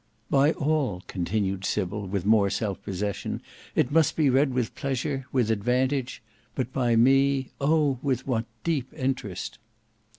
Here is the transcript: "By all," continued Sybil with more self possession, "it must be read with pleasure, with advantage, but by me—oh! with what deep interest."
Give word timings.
"By 0.31 0.53
all," 0.53 1.03
continued 1.05 1.63
Sybil 1.63 2.07
with 2.07 2.25
more 2.25 2.49
self 2.49 2.81
possession, 2.83 3.39
"it 3.75 3.91
must 3.91 4.15
be 4.15 4.31
read 4.31 4.51
with 4.51 4.73
pleasure, 4.73 5.27
with 5.31 5.51
advantage, 5.51 6.23
but 6.55 6.73
by 6.73 6.95
me—oh! 6.95 7.99
with 8.01 8.25
what 8.25 8.45
deep 8.63 8.91
interest." 8.95 9.59